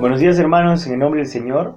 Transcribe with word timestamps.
Buenos 0.00 0.20
días 0.20 0.38
hermanos, 0.38 0.86
en 0.86 0.94
el 0.94 0.98
nombre 1.00 1.20
del 1.20 1.28
Señor, 1.28 1.76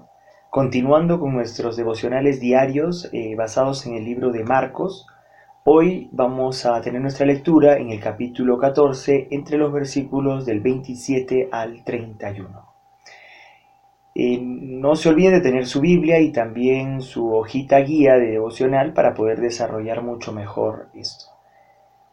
continuando 0.50 1.20
con 1.20 1.34
nuestros 1.34 1.76
devocionales 1.76 2.40
diarios 2.40 3.10
eh, 3.14 3.36
basados 3.36 3.86
en 3.88 3.96
el 3.96 4.06
libro 4.06 4.32
de 4.32 4.44
Marcos, 4.44 5.08
hoy 5.64 6.08
vamos 6.12 6.66
a 6.66 6.80
tener 6.82 7.02
nuestra 7.02 7.26
lectura 7.26 7.78
en 7.78 7.90
el 7.90 8.00
capítulo 8.00 8.58
14 8.58 9.28
entre 9.32 9.58
los 9.58 9.74
versículos 9.74 10.46
del 10.46 10.60
27 10.60 11.50
al 11.52 11.84
31. 11.84 12.71
Eh, 14.14 14.40
no 14.42 14.96
se 14.96 15.10
olviden 15.10 15.34
de 15.34 15.42
tener 15.42 15.66
su 15.66 15.80
Biblia 15.80 16.20
y 16.20 16.32
también 16.32 17.02
su 17.02 17.34
hojita 17.34 17.80
guía 17.80 18.16
de 18.16 18.32
devocional 18.32 18.94
para 18.94 19.14
poder 19.14 19.40
desarrollar 19.40 20.02
mucho 20.02 20.34
mejor 20.34 20.90
esto. 20.94 21.26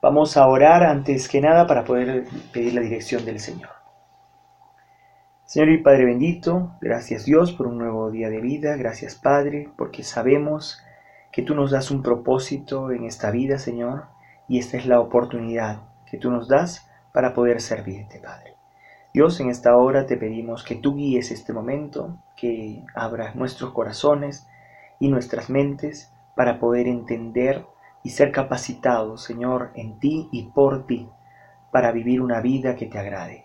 Vamos 0.01 0.37
a 0.37 0.47
orar 0.47 0.85
antes 0.85 1.29
que 1.29 1.41
nada 1.41 1.67
para 1.67 1.85
poder 1.85 2.25
pedir 2.53 2.75
la 2.75 2.83
dirección 2.83 3.25
del 3.25 3.41
Señor. 3.41 3.71
Señor 5.45 5.71
y 5.71 5.79
Padre 5.79 6.05
bendito, 6.05 6.77
gracias 6.81 7.25
Dios 7.25 7.53
por 7.53 7.67
un 7.67 7.79
nuevo 7.79 8.11
día 8.11 8.29
de 8.29 8.41
vida, 8.41 8.77
gracias 8.77 9.17
Padre, 9.17 9.71
porque 9.77 10.05
sabemos 10.05 10.81
que 11.33 11.43
tú 11.43 11.55
nos 11.55 11.71
das 11.71 11.91
un 11.91 12.03
propósito 12.03 12.93
en 12.93 13.05
esta 13.05 13.31
vida, 13.31 13.59
Señor, 13.59 14.05
y 14.47 14.59
esta 14.59 14.77
es 14.77 14.87
la 14.87 15.01
oportunidad 15.01 15.81
que 16.09 16.19
tú 16.19 16.31
nos 16.31 16.49
das 16.49 16.89
para 17.13 17.35
poder 17.35 17.61
servirte, 17.61 18.21
Padre. 18.21 18.58
Dios, 19.19 19.41
en 19.41 19.51
esta 19.51 19.77
hora 19.77 20.07
te 20.07 20.17
pedimos 20.17 20.63
que 20.63 20.77
tú 20.77 20.95
guíes 20.95 21.33
este 21.33 21.53
momento, 21.53 22.23
que 22.37 22.85
abras 22.95 23.35
nuestros 23.35 23.73
corazones 23.73 24.47
y 25.01 25.09
nuestras 25.09 25.51
mentes 25.51 26.15
para 26.37 26.61
poder 26.61 26.87
entender 26.87 27.67
y 28.05 28.11
ser 28.11 28.31
capacitados, 28.31 29.25
Señor, 29.25 29.73
en 29.75 29.99
ti 29.99 30.29
y 30.31 30.45
por 30.53 30.87
ti, 30.87 31.09
para 31.73 31.91
vivir 31.91 32.21
una 32.21 32.41
vida 32.41 32.77
que 32.77 32.87
te 32.87 32.97
agrade. 32.97 33.43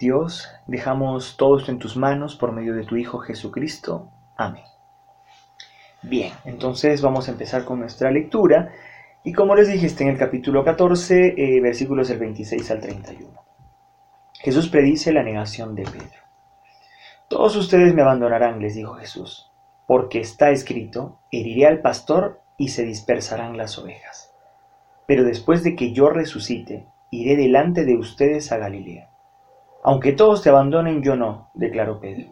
Dios, 0.00 0.48
dejamos 0.66 1.36
todo 1.36 1.56
esto 1.56 1.70
en 1.70 1.78
tus 1.78 1.96
manos 1.96 2.34
por 2.34 2.50
medio 2.50 2.74
de 2.74 2.82
tu 2.82 2.96
Hijo 2.96 3.20
Jesucristo. 3.20 4.10
Amén. 4.36 4.64
Bien, 6.02 6.32
entonces 6.44 7.02
vamos 7.02 7.28
a 7.28 7.30
empezar 7.30 7.64
con 7.64 7.78
nuestra 7.78 8.10
lectura. 8.10 8.72
Y 9.22 9.32
como 9.32 9.54
les 9.54 9.68
dije, 9.68 9.86
está 9.86 10.02
en 10.02 10.10
el 10.10 10.18
capítulo 10.18 10.64
14, 10.64 11.34
eh, 11.36 11.60
versículos 11.60 12.08
del 12.08 12.18
26 12.18 12.68
al 12.72 12.80
31. 12.80 13.49
Jesús 14.42 14.68
predice 14.68 15.12
la 15.12 15.22
negación 15.22 15.74
de 15.74 15.82
Pedro. 15.82 16.20
Todos 17.28 17.56
ustedes 17.56 17.92
me 17.92 18.00
abandonarán, 18.00 18.58
les 18.58 18.74
dijo 18.74 18.94
Jesús, 18.94 19.50
porque 19.86 20.18
está 20.18 20.50
escrito, 20.50 21.20
heriré 21.30 21.66
al 21.66 21.80
pastor 21.80 22.40
y 22.56 22.68
se 22.68 22.84
dispersarán 22.84 23.58
las 23.58 23.78
ovejas. 23.78 24.34
Pero 25.06 25.24
después 25.24 25.62
de 25.62 25.76
que 25.76 25.92
yo 25.92 26.08
resucite, 26.08 26.86
iré 27.10 27.36
delante 27.36 27.84
de 27.84 27.96
ustedes 27.96 28.50
a 28.50 28.56
Galilea. 28.56 29.10
Aunque 29.82 30.12
todos 30.12 30.42
te 30.42 30.48
abandonen, 30.48 31.02
yo 31.02 31.16
no, 31.16 31.50
declaró 31.52 32.00
Pedro. 32.00 32.30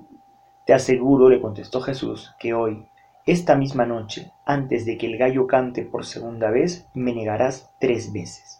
Te 0.64 0.72
aseguro, 0.72 1.28
le 1.28 1.42
contestó 1.42 1.82
Jesús, 1.82 2.34
que 2.38 2.54
hoy, 2.54 2.88
esta 3.26 3.54
misma 3.54 3.84
noche, 3.84 4.32
antes 4.46 4.86
de 4.86 4.96
que 4.96 5.06
el 5.06 5.18
gallo 5.18 5.46
cante 5.46 5.82
por 5.82 6.06
segunda 6.06 6.50
vez, 6.50 6.88
me 6.94 7.12
negarás 7.12 7.70
tres 7.78 8.14
veces. 8.14 8.57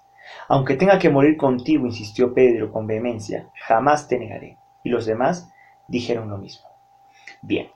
Aunque 0.48 0.76
tenga 0.76 0.98
que 0.98 1.10
morir 1.10 1.36
contigo, 1.36 1.86
insistió 1.86 2.34
Pedro 2.34 2.72
con 2.72 2.86
vehemencia, 2.86 3.48
jamás 3.66 4.08
te 4.08 4.18
negaré. 4.18 4.58
Y 4.84 4.90
los 4.90 5.06
demás 5.06 5.50
dijeron 5.88 6.28
lo 6.30 6.38
mismo. 6.38 6.66
Bien, 7.42 7.68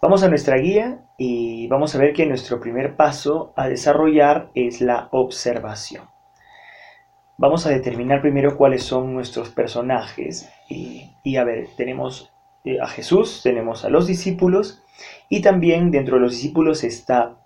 vamos 0.00 0.22
a 0.22 0.28
nuestra 0.28 0.56
guía 0.56 1.00
y 1.16 1.66
vamos 1.68 1.94
a 1.94 1.98
ver 1.98 2.12
que 2.12 2.26
nuestro 2.26 2.60
primer 2.60 2.96
paso 2.96 3.52
a 3.56 3.68
desarrollar 3.68 4.50
es 4.54 4.80
la 4.80 5.08
observación. 5.12 6.04
Vamos 7.36 7.66
a 7.66 7.70
determinar 7.70 8.20
primero 8.20 8.56
cuáles 8.56 8.84
son 8.84 9.12
nuestros 9.12 9.50
personajes. 9.50 10.48
Y, 10.68 11.36
a 11.36 11.44
ver, 11.44 11.68
tenemos 11.76 12.32
eh, 12.64 12.78
a 12.80 12.86
Jesús, 12.86 13.40
tenemos 13.42 13.84
a 13.84 13.88
los 13.88 14.06
discípulos 14.06 14.82
y 15.28 15.42
también 15.42 15.90
dentro 15.90 16.16
de 16.16 16.22
los 16.22 16.32
discípulos 16.32 16.84
está 16.84 17.36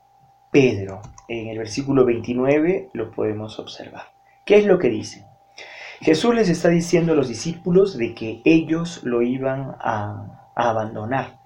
Pedro. 0.50 1.00
En 1.26 1.48
el 1.48 1.58
versículo 1.58 2.04
29 2.04 2.90
lo 2.92 3.10
podemos 3.10 3.58
observar. 3.58 4.17
¿Qué 4.48 4.56
es 4.56 4.64
lo 4.64 4.78
que 4.78 4.88
dice? 4.88 5.26
Jesús 6.00 6.34
les 6.34 6.48
está 6.48 6.70
diciendo 6.70 7.12
a 7.12 7.14
los 7.14 7.28
discípulos 7.28 7.98
de 7.98 8.14
que 8.14 8.40
ellos 8.46 9.04
lo 9.04 9.20
iban 9.20 9.76
a, 9.78 10.50
abandonar. 10.54 11.38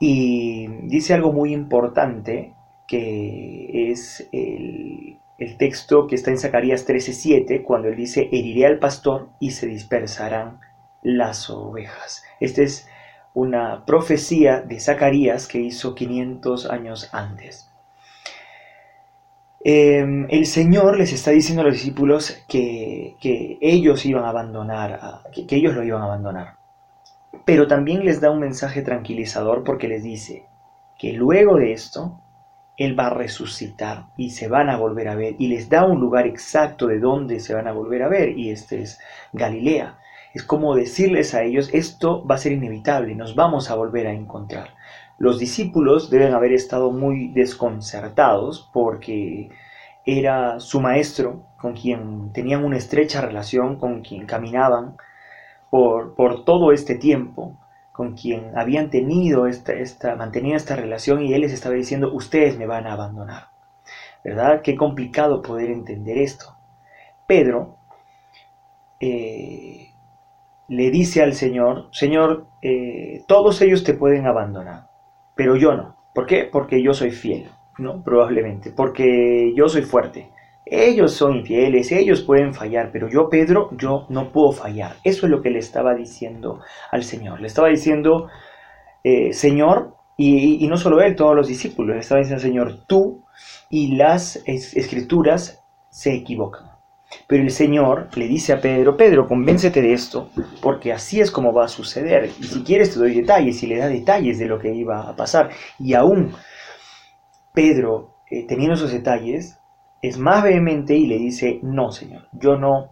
Y 0.00 0.68
dice 0.88 1.12
algo 1.12 1.34
muy 1.34 1.52
importante 1.52 2.54
que 2.88 3.90
es 3.90 4.26
el, 4.32 5.18
el 5.36 5.58
texto 5.58 6.06
que 6.06 6.14
está 6.14 6.30
en 6.30 6.38
Zacarías 6.38 6.88
13:7, 6.88 7.62
cuando 7.62 7.88
él 7.88 7.96
dice, 7.96 8.30
heriré 8.32 8.64
al 8.64 8.78
pastor 8.78 9.28
y 9.38 9.50
se 9.50 9.66
dispersarán 9.66 10.60
las 11.02 11.50
ovejas. 11.50 12.24
Esta 12.40 12.62
es 12.62 12.88
una 13.34 13.84
profecía 13.84 14.62
de 14.62 14.80
Zacarías 14.80 15.46
que 15.46 15.60
hizo 15.60 15.94
500 15.94 16.70
años 16.70 17.10
antes. 17.12 17.70
Em, 19.68 20.28
el 20.30 20.46
Señor 20.46 20.96
les 20.96 21.12
está 21.12 21.32
diciendo 21.32 21.62
a 21.62 21.64
los 21.64 21.74
discípulos 21.74 22.40
que, 22.46 23.16
ellos 23.60 24.06
iban 24.06 24.22
a 24.22 24.28
abandonar, 24.28 25.22
que, 25.32 25.44
que 25.44 25.56
ellos 25.56 25.74
lo 25.74 25.82
iban 25.82 26.02
a 26.02 26.04
abandonar. 26.04 26.54
Pero 27.44 27.66
también 27.66 28.04
les 28.04 28.20
da 28.20 28.30
un 28.30 28.38
mensaje 28.38 28.82
tranquilizador 28.82 29.64
porque 29.64 29.88
les 29.88 30.04
dice 30.04 30.46
que 30.96 31.12
luego 31.14 31.56
de 31.56 31.72
esto 31.72 32.20
él 32.76 32.96
va 32.96 33.08
a 33.08 33.14
resucitar 33.14 34.06
y 34.16 34.30
se 34.30 34.46
van 34.46 34.70
a 34.70 34.76
volver 34.76 35.08
a 35.08 35.16
ver 35.16 35.34
y 35.36 35.48
les 35.48 35.68
da 35.68 35.84
un 35.84 35.98
lugar 35.98 36.28
exacto 36.28 36.86
de 36.86 37.00
dónde 37.00 37.40
se 37.40 37.52
van 37.52 37.66
a 37.66 37.72
volver 37.72 38.04
a 38.04 38.08
ver 38.08 38.38
y 38.38 38.50
este 38.50 38.82
es 38.82 39.00
Galilea. 39.32 39.98
Es 40.32 40.44
como 40.44 40.76
decirles 40.76 41.34
a 41.34 41.42
ellos, 41.42 41.70
esto 41.72 42.24
va 42.24 42.36
a 42.36 42.38
ser 42.38 42.52
inevitable, 42.52 43.16
nos 43.16 43.34
vamos 43.34 43.68
a 43.68 43.74
volver 43.74 44.06
a 44.06 44.12
encontrar. 44.12 44.76
Los 45.18 45.38
discípulos 45.38 46.10
deben 46.10 46.34
haber 46.34 46.52
estado 46.52 46.90
muy 46.90 47.28
desconcertados 47.28 48.68
porque 48.72 49.50
era 50.04 50.60
su 50.60 50.80
maestro 50.80 51.42
con 51.58 51.74
quien 51.74 52.32
tenían 52.32 52.64
una 52.64 52.76
estrecha 52.76 53.20
relación, 53.20 53.76
con 53.76 54.02
quien 54.02 54.26
caminaban 54.26 54.96
por, 55.70 56.14
por 56.14 56.44
todo 56.44 56.72
este 56.72 56.94
tiempo 56.94 57.58
con 57.96 58.12
quien 58.12 58.58
habían 58.58 58.90
tenido 58.90 59.46
esta, 59.46 59.72
esta, 59.72 60.16
mantenido 60.16 60.54
esta 60.54 60.76
relación 60.76 61.22
y 61.22 61.32
él 61.32 61.40
les 61.40 61.52
estaba 61.54 61.74
diciendo, 61.74 62.12
ustedes 62.12 62.58
me 62.58 62.66
van 62.66 62.86
a 62.86 62.92
abandonar. 62.92 63.48
¿Verdad? 64.22 64.60
Qué 64.60 64.76
complicado 64.76 65.40
poder 65.40 65.70
entender 65.70 66.18
esto. 66.18 66.58
Pedro 67.26 67.78
eh, 69.00 69.92
le 70.68 70.90
dice 70.90 71.22
al 71.22 71.32
Señor, 71.32 71.88
Señor, 71.90 72.46
eh, 72.60 73.24
todos 73.26 73.62
ellos 73.62 73.82
te 73.82 73.94
pueden 73.94 74.26
abandonar, 74.26 74.85
pero 75.36 75.54
yo 75.54 75.74
no. 75.76 75.94
¿Por 76.14 76.26
qué? 76.26 76.48
Porque 76.50 76.82
yo 76.82 76.94
soy 76.94 77.12
fiel, 77.12 77.48
¿no? 77.78 78.02
Probablemente, 78.02 78.72
porque 78.72 79.52
yo 79.54 79.68
soy 79.68 79.82
fuerte. 79.82 80.30
Ellos 80.64 81.12
son 81.12 81.36
infieles, 81.36 81.92
ellos 81.92 82.22
pueden 82.22 82.52
fallar, 82.52 82.90
pero 82.90 83.08
yo, 83.08 83.28
Pedro, 83.28 83.70
yo 83.76 84.06
no 84.08 84.32
puedo 84.32 84.50
fallar. 84.50 84.96
Eso 85.04 85.26
es 85.26 85.30
lo 85.30 85.40
que 85.40 85.50
le 85.50 85.60
estaba 85.60 85.94
diciendo 85.94 86.60
al 86.90 87.04
Señor. 87.04 87.40
Le 87.40 87.46
estaba 87.46 87.68
diciendo, 87.68 88.28
eh, 89.04 89.32
Señor, 89.32 89.94
y, 90.16 90.66
no 90.66 90.76
solo 90.78 91.00
él, 91.02 91.14
todos 91.14 91.36
los 91.36 91.46
discípulos, 91.46 91.94
le 91.94 92.00
estaba 92.00 92.20
diciendo, 92.20 92.42
Señor, 92.42 92.86
tú 92.86 93.22
y 93.68 93.96
las 93.96 94.42
escrituras 94.46 95.62
se 95.90 96.14
equivocan. 96.14 96.75
Pero 97.26 97.42
el 97.42 97.50
Señor 97.50 98.08
le 98.14 98.28
dice 98.28 98.52
a 98.52 98.60
Pedro, 98.60 98.96
Pedro, 98.96 99.26
convéncete 99.26 99.82
de 99.82 99.92
esto, 99.92 100.30
porque 100.60 100.92
así 100.92 101.20
es 101.20 101.30
como 101.30 101.52
va 101.52 101.64
a 101.64 101.68
suceder. 101.68 102.30
Y 102.38 102.44
si 102.44 102.62
quieres 102.62 102.92
te 102.92 102.98
doy 102.98 103.14
detalles, 103.14 103.62
y 103.62 103.66
le 103.66 103.78
da 103.78 103.88
detalles 103.88 104.38
de 104.38 104.46
lo 104.46 104.58
que 104.58 104.72
iba 104.72 105.08
a 105.08 105.16
pasar. 105.16 105.50
Y 105.78 105.94
aún 105.94 106.34
Pedro, 107.52 108.16
eh, 108.30 108.46
teniendo 108.46 108.74
esos 108.74 108.92
detalles, 108.92 109.58
es 110.02 110.18
más 110.18 110.42
vehemente 110.42 110.94
y 110.94 111.06
le 111.06 111.18
dice, 111.18 111.58
no, 111.62 111.90
Señor, 111.90 112.28
yo 112.32 112.56
no, 112.56 112.90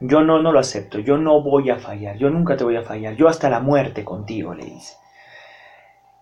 yo 0.00 0.22
no, 0.22 0.40
no 0.42 0.52
lo 0.52 0.58
acepto, 0.58 0.98
yo 0.98 1.18
no 1.18 1.42
voy 1.42 1.70
a 1.70 1.78
fallar, 1.78 2.16
yo 2.16 2.30
nunca 2.30 2.56
te 2.56 2.64
voy 2.64 2.76
a 2.76 2.82
fallar, 2.82 3.14
yo 3.16 3.28
hasta 3.28 3.50
la 3.50 3.60
muerte 3.60 4.04
contigo, 4.04 4.54
le 4.54 4.64
dice. 4.64 4.96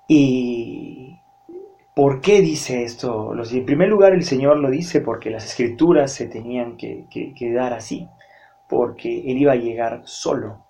Y 0.08 1.09
¿por 2.00 2.23
qué 2.23 2.41
dice 2.41 2.82
esto? 2.82 3.35
En 3.35 3.67
primer 3.67 3.91
lugar, 3.91 4.14
el 4.14 4.25
Señor 4.25 4.56
lo 4.56 4.70
dice 4.70 5.02
porque 5.02 5.29
las 5.29 5.44
escrituras 5.44 6.11
se 6.11 6.29
tenían 6.29 6.79
que, 6.79 7.52
dar 7.55 7.75
así, 7.75 8.08
porque 8.70 9.31
Él 9.31 9.37
iba 9.37 9.52
a 9.52 9.56
llegar 9.56 10.00
solo. 10.05 10.64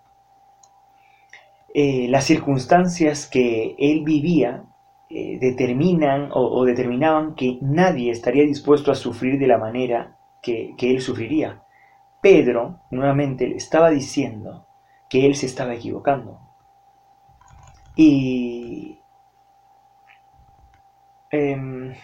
Eh, 1.73 2.09
las 2.09 2.25
circunstancias 2.25 3.29
que 3.29 3.77
Él 3.79 4.03
vivía 4.03 4.65
eh, 5.09 5.39
determinan 5.41 6.31
o, 6.33 6.65
determinaban 6.65 7.37
que 7.37 7.59
nadie 7.61 8.11
estaría 8.11 8.43
dispuesto 8.43 8.91
a 8.91 8.97
sufrir 8.97 9.39
de 9.39 9.47
la 9.47 9.59
manera 9.59 10.19
que, 10.43 10.75
él 10.81 11.01
sufriría. 11.01 11.63
Pedro 12.21 12.81
nuevamente 12.91 13.47
le 13.47 13.55
estaba 13.55 13.91
diciendo 13.91 14.67
que 15.09 15.27
él 15.27 15.37
se 15.37 15.47
estaba 15.47 15.75
equivocando. 15.75 16.41
Y 17.95 19.00
em, 21.31 21.95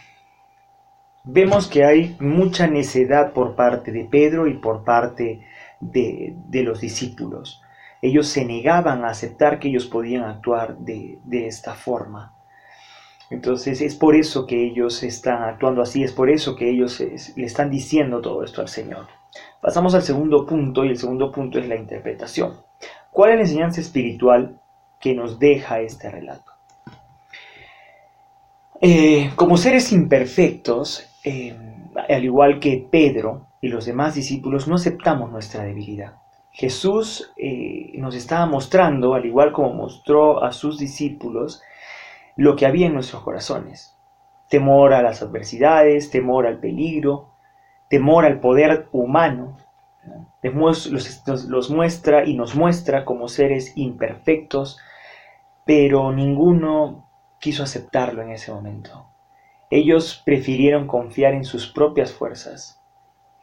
vemos 1.25 1.67
que 1.67 1.85
hay 1.85 2.17
mucha 2.21 2.67
necedad 2.67 3.33
por 3.33 3.57
parte 3.57 3.93
de 3.93 4.05
Pedro 4.05 4.47
y 4.47 4.55
por 4.55 4.85
parte 4.85 5.47
de, 5.81 6.37
los 6.53 6.81
discípulos. 6.81 7.63
Ellos 8.01 8.29
se 8.29 8.45
negaban 8.45 9.05
a 9.05 9.09
aceptar 9.09 9.59
que 9.59 9.69
ellos 9.69 9.87
podían 9.87 10.25
actuar 10.25 10.79
de, 10.79 11.19
esta 11.31 11.75
forma. 11.75 12.33
Entonces 13.29 13.81
es 13.81 13.97
por 13.97 14.15
eso 14.15 14.47
que 14.47 14.65
ellos 14.65 15.03
están 15.03 15.43
actuando 15.43 15.83
así, 15.83 16.05
es 16.05 16.13
por 16.13 16.31
eso 16.31 16.55
que 16.55 16.71
ellos 16.71 17.01
le 17.01 17.45
están 17.45 17.71
diciendo 17.71 18.21
todo 18.21 18.45
esto 18.45 18.61
al 18.61 18.69
Señor. 18.69 19.09
Pasamos 19.61 19.95
al 19.97 20.03
segundo 20.03 20.47
punto 20.47 20.85
y 20.85 20.91
el 20.91 20.97
segundo 20.97 21.33
punto 21.33 21.59
es 21.59 21.67
la 21.67 21.75
interpretación. 21.75 22.55
¿Cuál 23.11 23.31
es 23.31 23.37
la 23.37 23.43
enseñanza 23.43 23.81
espiritual 23.81 24.61
que 25.01 25.15
nos 25.15 25.41
deja 25.41 25.81
este 25.81 26.09
relato? 26.09 26.56
Eh, 28.81 29.31
como 29.37 29.57
seres 29.57 29.91
imperfectos, 29.93 31.09
eh, 31.25 31.57
al 32.09 32.25
igual 32.25 32.61
que 32.61 32.87
Pedro 32.91 33.47
y 33.61 33.69
los 33.69 33.87
demás 33.87 34.15
discípulos, 34.15 34.69
no 34.69 34.75
aceptamos 34.75 35.31
nuestra 35.31 35.65
debilidad. 35.65 36.17
Jesús 36.53 37.33
eh, 37.37 37.93
nos 37.95 38.15
estaba 38.15 38.47
mostrando, 38.47 39.15
al 39.15 39.25
igual 39.25 39.53
como 39.53 39.73
mostró 39.73 40.45
a 40.45 40.53
sus 40.53 40.79
discípulos, 40.79 41.63
lo 42.37 42.55
que 42.55 42.67
había 42.67 42.87
en 42.87 42.95
nuestros 42.95 43.23
corazones. 43.23 43.95
Temor 44.49 44.93
a 44.93 45.03
las 45.03 45.23
adversidades, 45.23 46.11
temor 46.11 46.47
al 46.47 46.59
peligro, 46.61 47.31
temor 47.89 48.27
al 48.27 48.41
poder 48.41 48.89
humano. 48.93 49.57
Los, 50.43 50.87
los 51.49 51.71
muestra 51.71 52.25
y 52.25 52.35
nos 52.35 52.55
muestra 52.55 53.05
como 53.05 53.27
seres 53.29 53.73
imperfectos, 53.77 54.79
pero 55.65 56.13
ninguno 56.13 57.06
quiso 57.41 57.63
aceptarlo 57.63 58.23
en 58.23 58.31
ese 58.31 58.53
momento. 58.53 59.07
Ellos 59.71 60.23
prefirieron 60.25 60.87
confiar 60.87 61.35
en 61.35 61.45
sus 61.45 61.67
propias 61.67 62.13
fuerzas 62.13 62.81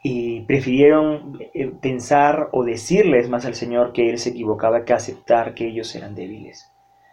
y 0.02 0.42
prefirieron 0.42 1.38
eh, 1.54 1.68
pensar 1.68 2.48
o 2.52 2.64
decirles 2.64 3.28
más 3.28 3.46
al 3.46 3.54
Señor 3.54 3.92
que 3.92 4.10
Él 4.10 4.18
se 4.18 4.30
equivocaba 4.30 4.84
que 4.84 4.92
aceptar 4.92 5.54
que 5.54 5.66
ellos 5.66 5.94
eran 5.94 6.14
débiles. 6.14 6.70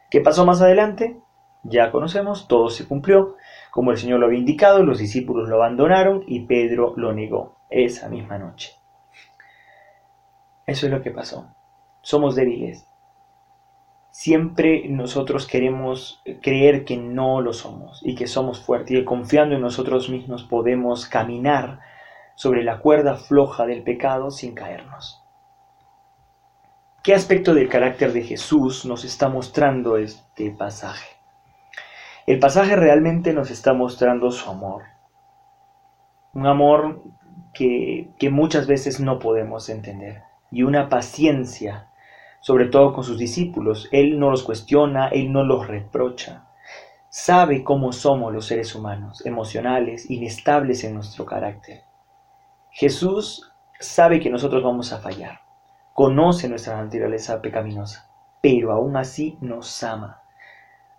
¿Qué 0.10 0.20
pasó 0.20 0.46
más 0.46 0.62
adelante? 0.62 1.22
Ya 1.64 1.92
conocemos, 1.92 2.48
todo 2.48 2.70
se 2.70 2.88
cumplió. 2.88 3.36
Como 3.72 3.92
el 3.92 3.98
Señor 3.98 4.20
lo 4.20 4.26
había 4.26 4.40
indicado, 4.40 4.84
los 4.84 5.00
discípulos 5.00 5.48
lo 5.48 5.56
abandonaron 5.56 6.24
y 6.28 6.42
Pedro 6.42 6.94
lo 6.98 7.14
negó 7.14 7.58
esa 7.70 8.10
misma 8.10 8.38
noche. 8.38 8.74
Eso 10.66 10.86
es 10.86 10.92
lo 10.92 11.02
que 11.02 11.12
pasó. 11.12 11.54
Somos 12.02 12.36
débiles, 12.36 12.86
siempre 14.12 14.88
nosotros 14.90 15.48
queremos 15.48 16.22
creer 16.42 16.84
que 16.86 16.98
no 16.98 17.42
lo 17.42 17.54
somos 17.54 18.02
y 18.04 18.16
que 18.16 18.28
somos 18.28 18.62
fuertes 18.62 18.92
y 18.92 19.00
que 19.00 19.06
confiando 19.06 19.56
en 19.56 19.62
nosotros 19.62 20.10
mismos 20.10 20.44
podemos 20.44 21.06
caminar 21.08 21.80
sobre 22.36 22.64
la 22.64 22.80
cuerda 22.80 23.16
floja 23.16 23.66
del 23.66 23.84
pecado 23.84 24.30
sin 24.30 24.54
caernos. 24.54 25.24
¿Qué 27.04 27.16
aspecto 27.16 27.56
del 27.56 27.70
carácter 27.70 28.14
de 28.14 28.22
Jesús 28.22 28.86
nos 28.86 29.06
está 29.06 29.28
mostrando 29.28 29.98
este 29.98 30.52
pasaje? 30.52 31.10
El 32.28 32.38
pasaje 32.38 32.76
realmente 32.76 33.34
nos 33.34 33.50
está 33.50 33.74
mostrando 33.74 34.30
su 34.32 34.50
amor. 34.50 34.84
Un 36.34 36.46
amor 36.46 37.02
que, 37.54 38.12
que 38.20 38.30
muchas 38.30 38.68
veces 38.68 39.00
no 39.00 39.18
podemos 39.20 39.68
entender 39.70 40.22
y 40.52 40.64
una 40.64 40.90
paciencia 40.90 41.91
sobre 42.42 42.66
todo 42.66 42.92
con 42.94 43.06
sus 43.06 43.18
discípulos. 43.18 43.88
Él 43.92 44.20
no 44.20 44.30
los 44.30 44.44
cuestiona, 44.44 45.08
Él 45.08 45.32
no 45.32 45.44
los 45.46 45.68
reprocha. 45.68 46.48
Sabe 47.08 47.64
cómo 47.64 47.94
somos 47.94 48.34
los 48.34 48.46
seres 48.46 48.76
humanos, 48.76 49.26
emocionales, 49.26 50.10
inestables 50.10 50.84
en 50.84 50.96
nuestro 50.96 51.26
carácter. 51.26 51.84
Jesús 52.72 53.52
sabe 53.80 54.20
que 54.20 54.30
nosotros 54.30 54.64
vamos 54.64 54.92
a 54.92 55.00
fallar, 55.00 55.42
conoce 55.94 56.50
nuestra 56.50 56.82
naturaleza 56.82 57.42
pecaminosa, 57.42 58.10
pero 58.42 58.72
aún 58.72 58.98
así 58.98 59.38
nos 59.42 59.84
ama. 59.84 60.22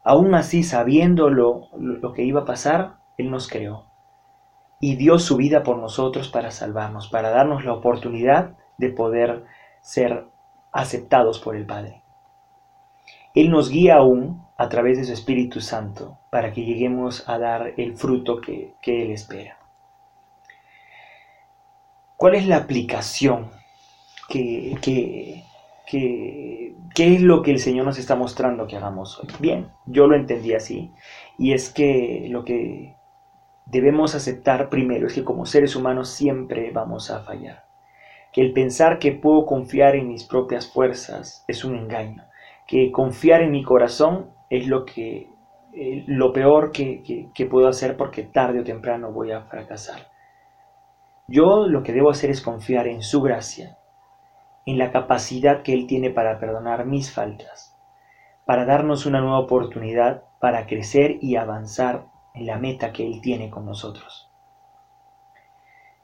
Aún 0.05 0.35
así, 0.35 0.62
sabiendo 0.62 1.31
lo, 1.31 1.69
lo 1.77 2.12
que 2.12 2.25
iba 2.25 2.43
a 2.43 2.45
pasar, 2.45 2.97
Él 3.17 3.31
nos 3.31 3.49
creó 3.49 3.93
y 4.81 4.97
dio 4.97 5.21
su 5.21 5.37
vida 5.37 5.62
por 5.62 5.79
nosotros 5.79 6.29
para 6.29 6.50
salvarnos, 6.50 7.09
para 7.09 7.31
darnos 7.31 7.65
la 7.65 7.73
oportunidad 7.73 8.56
de 8.79 8.91
poder 8.91 9.45
ser 9.81 10.27
aceptados 10.73 11.39
por 11.39 11.55
el 11.55 11.67
Padre. 11.67 12.03
Él 13.35 13.51
nos 13.51 13.71
guía 13.71 13.97
aún 13.97 14.43
a 14.57 14.69
través 14.69 14.99
de 14.99 15.05
su 15.05 15.13
Espíritu 15.13 15.61
Santo 15.61 16.19
para 16.31 16.53
que 16.53 16.65
lleguemos 16.65 17.29
a 17.29 17.39
dar 17.39 17.75
el 17.77 17.97
fruto 17.97 18.41
que, 18.41 18.75
Él 18.83 19.11
espera. 19.11 19.59
¿Cuál 22.17 22.35
es 22.35 22.47
la 22.47 22.57
aplicación? 22.57 23.51
¿Qué, 24.29 24.79
qué 24.83 25.45
es 26.97 27.21
lo 27.23 27.43
que 27.43 27.51
el 27.51 27.59
Señor 27.59 27.85
nos 27.85 27.99
está 27.99 28.15
mostrando 28.15 28.67
que 28.67 28.77
hagamos 28.77 29.19
hoy? 29.19 29.29
Bien, 29.41 29.71
yo 29.87 30.07
lo 30.07 30.15
entendí 30.15 30.55
así. 30.55 30.93
Y 31.39 31.53
es 31.53 31.73
que 31.73 32.27
lo 32.31 32.45
que 32.45 32.97
debemos 33.67 34.15
aceptar 34.15 34.69
primero 34.69 35.07
es 35.07 35.15
que 35.15 35.25
como 35.25 35.47
seres 35.47 35.75
humanos 35.75 36.11
siempre 36.11 36.71
vamos 36.71 37.11
a 37.11 37.21
fallar 37.21 37.72
que 38.32 38.40
el 38.40 38.52
pensar 38.52 38.99
que 38.99 39.12
puedo 39.12 39.44
confiar 39.44 39.94
en 39.94 40.08
mis 40.08 40.25
propias 40.25 40.73
fuerzas 40.73 41.44
es 41.49 41.64
un 41.64 41.76
engaño, 41.76 42.25
que 42.67 42.90
confiar 42.90 43.43
en 43.43 43.50
mi 43.50 43.62
corazón 43.62 44.31
es 44.49 44.67
lo 44.67 44.84
que 44.84 45.29
eh, 45.75 46.05
lo 46.06 46.32
peor 46.32 46.70
que, 46.70 47.02
que 47.34 47.46
puedo 47.46 47.69
hacer 47.69 47.96
porque 47.96 48.23
tarde 48.23 48.61
o 48.61 48.64
temprano 48.64 49.12
voy 49.12 49.32
a 49.32 49.43
fracasar. 49.43 50.12
Yo 51.29 51.67
lo 51.67 51.82
que 51.82 51.93
debo 51.93 52.11
hacer 52.11 52.31
es 52.31 52.43
confiar 52.43 52.87
en 52.88 53.02
su 53.02 53.23
gracia, 53.23 53.79
en 54.67 54.78
la 54.78 54.90
capacidad 54.90 55.62
que 55.62 55.73
Él 55.73 55.87
tiene 55.87 56.11
para 56.11 56.38
perdonar 56.38 56.85
mis 56.85 57.12
faltas, 57.12 57.76
para 58.44 58.64
darnos 58.64 59.06
una 59.06 59.20
nueva 59.20 59.38
oportunidad 59.38 60.25
para 60.40 60.67
crecer 60.67 61.19
y 61.20 61.37
avanzar 61.37 62.06
en 62.35 62.46
la 62.46 62.58
meta 62.58 62.93
que 62.93 63.06
Él 63.06 63.20
tiene 63.23 63.50
con 63.50 63.64
nosotros. 63.64 64.31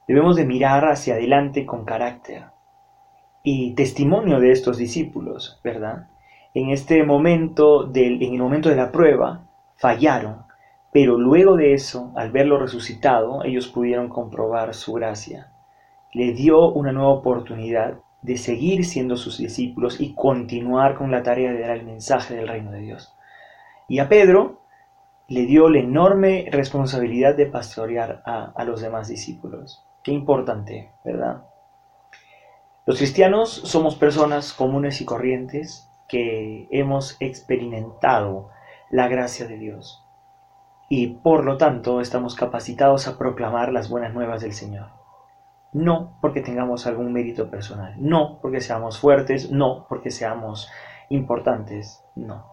Debemos 0.08 0.37
de 0.37 0.46
mirar 0.46 0.87
hacia 0.87 1.14
adelante 1.14 1.66
con 1.66 1.84
carácter 1.84 2.44
y 3.43 3.75
testimonio 3.75 4.40
de 4.40 4.52
estos 4.52 4.78
discípulos, 4.78 5.60
¿verdad? 5.62 6.08
En 6.55 6.70
este 6.70 7.05
momento, 7.05 7.84
del, 7.84 8.22
en 8.22 8.32
el 8.32 8.40
momento 8.40 8.70
de 8.70 8.76
la 8.76 8.90
prueba, 8.90 9.46
fallaron, 9.76 10.46
pero 10.90 11.19
luego 11.19 11.56
de 11.56 11.75
eso, 11.75 12.10
al 12.16 12.32
verlo 12.32 12.58
resucitado, 12.58 13.44
ellos 13.44 13.69
pudieron 13.69 14.08
comprobar 14.08 14.72
su 14.72 14.94
gracia. 14.94 15.53
Le 16.15 16.32
dio 16.32 16.70
una 16.70 16.91
nueva 16.91 17.10
oportunidad 17.10 17.98
de 18.22 18.38
seguir 18.38 18.86
siendo 18.86 19.19
sus 19.19 19.36
discípulos 19.36 20.00
y 20.00 20.15
continuar 20.15 20.96
con 20.96 21.10
la 21.10 21.22
tarea 21.22 21.53
de 21.53 21.60
dar 21.60 21.77
el 21.77 21.84
mensaje 21.84 22.34
del 22.34 22.48
reino 22.48 22.70
de 22.70 22.81
Dios. 22.81 23.15
Y 23.88 23.98
a 23.98 24.08
Pedro 24.08 24.62
le 25.29 25.44
dio 25.44 25.69
la 25.69 25.81
enorme 25.81 26.48
responsabilidad 26.50 27.36
de 27.36 27.44
pastorear 27.44 28.22
a, 28.24 28.53
a 28.56 28.65
los 28.65 28.81
demás 28.81 29.08
discípulos. 29.08 29.84
Qué 30.08 30.15
importante, 30.15 30.91
¿verdad? 31.05 31.43
Los 32.86 32.96
cristianos 32.96 33.50
somos 33.50 33.94
personas 33.94 34.55
comunes 34.55 35.03
y 35.03 35.05
corrientes 35.05 35.93
que 36.08 36.67
hemos 36.70 37.19
experimentado 37.20 38.48
la 38.88 39.06
gracia 39.08 39.46
de 39.46 39.58
Dios 39.58 40.03
y 40.88 41.08
por 41.08 41.44
lo 41.44 41.58
tanto 41.58 42.00
estamos 42.00 42.36
capacitados 42.36 43.06
a 43.06 43.19
proclamar 43.19 43.70
las 43.70 43.91
buenas 43.91 44.15
nuevas 44.15 44.41
del 44.41 44.55
Señor. 44.55 44.93
No 45.74 46.17
porque 46.22 46.41
tengamos 46.41 46.86
algún 46.86 47.12
mérito 47.12 47.50
personal, 47.50 47.94
no 47.98 48.38
porque 48.41 48.62
seamos 48.62 48.98
fuertes, 48.98 49.50
no 49.50 49.84
porque 49.91 50.10
seamos 50.10 50.70
importantes, 51.10 52.03
no, 52.15 52.46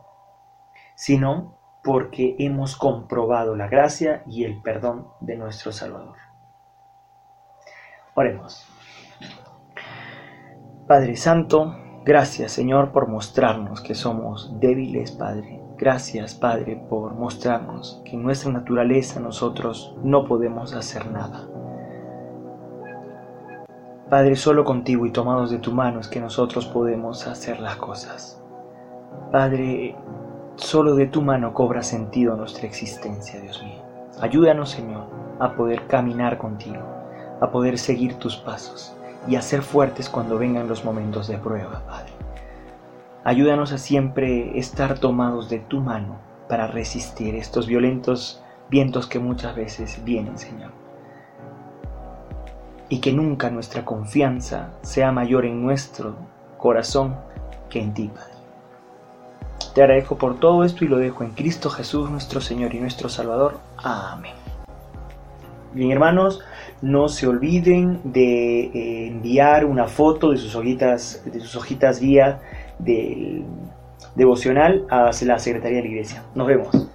sino 0.95 1.57
porque 1.85 2.35
hemos 2.38 2.75
comprobado 2.75 3.55
la 3.55 3.69
gracia 3.69 4.24
y 4.27 4.43
el 4.43 4.62
perdón 4.62 5.07
de 5.21 5.38
nuestro 5.38 5.71
Salvador. 5.71 6.25
Oremos. 8.17 8.65
Padre 10.88 11.17
Santo, 11.17 11.75
gracias 12.05 12.53
Señor 12.53 12.93
por 12.93 13.10
mostrarnos 13.10 13.81
que 13.81 13.93
somos 13.93 14.57
débiles, 14.62 15.12
Padre. 15.12 15.62
Gracias, 15.77 16.34
Padre, 16.34 16.81
por 16.89 17.15
mostrarnos 17.15 18.01
que 18.05 18.15
en 18.15 18.24
nuestra 18.24 18.53
naturaleza 18.53 19.19
nosotros 19.19 19.98
no 20.01 20.24
podemos 20.24 20.74
hacer 20.74 21.12
nada. 21.12 21.50
Padre, 24.10 24.38
solo 24.38 24.63
contigo 24.63 25.05
y 25.05 25.12
tomados 25.12 25.51
de 25.51 25.60
tu 25.60 25.74
mano 25.74 26.00
es 26.00 26.07
que 26.07 26.22
nosotros 26.22 26.65
podemos 26.67 27.27
hacer 27.27 27.60
las 27.60 27.75
cosas. 27.75 28.41
Padre, 29.34 29.98
solo 30.55 30.95
de 30.95 31.07
tu 31.07 31.22
mano 31.22 31.53
cobra 31.53 31.84
sentido 31.84 32.38
nuestra 32.38 32.65
existencia, 32.65 33.41
Dios 33.41 33.62
mío. 33.62 33.81
Ayúdanos, 34.22 34.69
Señor, 34.69 35.10
a 35.38 35.53
poder 35.55 35.88
caminar 35.88 36.38
contigo 36.38 36.95
a 37.41 37.51
poder 37.51 37.77
seguir 37.77 38.15
tus 38.15 38.37
pasos 38.37 38.93
y 39.27 39.35
a 39.35 39.41
ser 39.41 39.61
fuertes 39.61 40.09
cuando 40.09 40.37
vengan 40.37 40.67
los 40.67 40.85
momentos 40.85 41.27
de 41.27 41.37
prueba, 41.37 41.83
Padre. 41.87 42.11
Ayúdanos 43.23 43.71
a 43.71 43.77
siempre 43.77 44.57
estar 44.59 44.99
tomados 44.99 45.49
de 45.49 45.59
tu 45.59 45.81
mano 45.81 46.17
para 46.47 46.67
resistir 46.67 47.35
estos 47.35 47.67
violentos 47.67 48.41
vientos 48.69 49.07
que 49.07 49.19
muchas 49.19 49.55
veces 49.55 50.03
vienen, 50.03 50.37
Señor. 50.37 50.71
y 52.87 52.99
que 52.99 53.11
nunca 53.11 53.49
nuestra 53.49 53.83
confianza 53.83 54.69
sea 54.83 55.11
mayor 55.11 55.45
en 55.45 55.63
nuestro 55.63 56.15
corazón 56.59 57.15
que 57.67 57.81
en 57.81 57.93
ti, 57.95 58.11
Padre. 58.13 58.33
Te 59.73 59.81
agradezco 59.81 60.17
por 60.17 60.39
todo 60.39 60.63
esto 60.63 60.85
y 60.85 60.87
lo 60.87 60.97
dejo 60.97 61.23
en 61.23 61.31
Cristo 61.31 61.69
Jesús, 61.69 62.09
nuestro 62.09 62.41
Señor 62.41 62.75
y 62.75 62.79
nuestro 62.79 63.09
Salvador. 63.09 63.59
Amén. 63.77 64.44
Bien, 65.75 65.91
hermanos, 65.91 66.39
no 66.82 67.10
se 67.10 67.27
olviden 67.27 68.00
de 68.05 68.62
eh, 68.62 69.08
enviar 69.08 69.65
una 69.65 69.88
foto 69.88 70.32
de 70.32 70.38
sus 70.38 70.55
hojitas, 70.55 71.22
de 71.25 71.41
sus 71.41 71.58
hojitas 71.58 72.00
guía 72.00 72.39
del 72.79 73.44
devocional 74.15 74.86
a 74.89 75.12
la 75.24 75.38
Secretaría 75.38 75.79
de 75.79 75.84
la 75.84 75.89
Iglesia. 75.89 76.24
Nos 76.34 76.48
vemos. 76.48 76.88